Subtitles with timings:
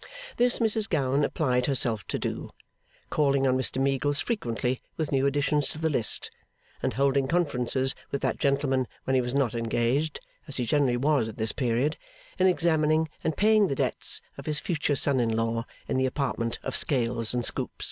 [0.37, 2.49] This Mrs Gowan applied herself to do;
[3.11, 6.31] calling on Mr Meagles frequently with new additions to the list,
[6.81, 11.29] and holding conferences with that gentleman when he was not engaged (as he generally was
[11.29, 11.97] at this period)
[12.39, 16.57] in examining and paying the debts of his future son in law, in the apartment
[16.63, 17.69] of scales and scoop.